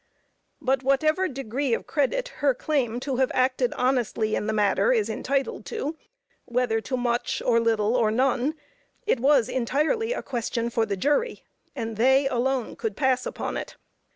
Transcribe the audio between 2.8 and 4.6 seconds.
to have acted honestly in the